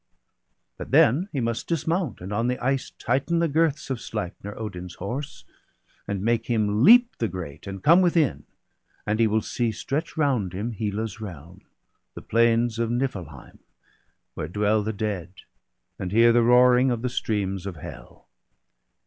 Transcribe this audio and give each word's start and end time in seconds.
But 0.79 0.89
then 0.89 1.29
he 1.31 1.39
must 1.39 1.67
dismount, 1.67 2.21
and 2.21 2.33
on 2.33 2.47
the 2.47 2.57
ice 2.57 2.89
Tighten 2.89 3.37
the 3.37 3.47
girths 3.47 3.91
of 3.91 4.01
Sleipner, 4.01 4.57
Odin's 4.57 4.95
horse, 4.95 5.45
And 6.07 6.23
make 6.23 6.47
him 6.47 6.83
leap 6.83 7.15
the 7.19 7.27
grate, 7.27 7.67
and 7.67 7.83
come 7.83 8.01
within. 8.01 8.45
And 9.05 9.19
he 9.19 9.27
will 9.27 9.43
see 9.43 9.71
stretch 9.71 10.17
round 10.17 10.53
him 10.53 10.71
Hela's 10.71 11.21
realm. 11.21 11.61
The 12.15 12.23
plains 12.23 12.79
of 12.79 12.89
Niflheim, 12.89 13.59
where 14.33 14.47
dwell 14.47 14.81
the 14.81 14.91
dead, 14.91 15.33
And 15.99 16.11
hear 16.11 16.33
the 16.33 16.41
roaring 16.41 16.89
of 16.89 17.03
the 17.03 17.07
streams 17.07 17.67
of 17.67 17.75
Hell. 17.75 18.27